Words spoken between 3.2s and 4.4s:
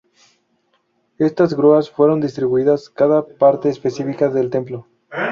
parte específica